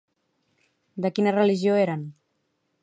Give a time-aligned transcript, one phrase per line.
[1.05, 2.05] De quina religió eren?